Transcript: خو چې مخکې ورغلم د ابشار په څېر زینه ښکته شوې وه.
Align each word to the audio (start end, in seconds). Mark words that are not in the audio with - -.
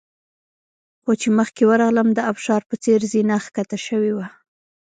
خو 1.01 1.11
چې 1.21 1.27
مخکې 1.39 1.63
ورغلم 1.67 2.07
د 2.13 2.19
ابشار 2.31 2.61
په 2.69 2.75
څېر 2.83 2.99
زینه 3.11 3.35
ښکته 3.45 3.77
شوې 3.87 4.11
وه. 4.17 4.27